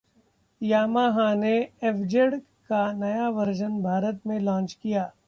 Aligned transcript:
Yamaha 0.61 1.33
ने 1.35 1.51
FZ 1.83 2.39
का 2.69 2.81
नया 2.93 3.29
वर्जन 3.31 3.81
भारत 3.83 4.21
में 4.27 4.39
लॉन्च 4.39 4.73
किया 4.73 5.11